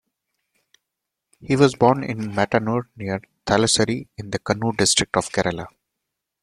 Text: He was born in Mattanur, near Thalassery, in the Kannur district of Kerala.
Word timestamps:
He 1.41 1.55
was 1.55 1.75
born 1.75 2.03
in 2.03 2.31
Mattanur, 2.33 2.85
near 2.95 3.21
Thalassery, 3.45 4.07
in 4.17 4.31
the 4.31 4.39
Kannur 4.39 4.75
district 4.75 5.15
of 5.15 5.29
Kerala. 5.29 5.67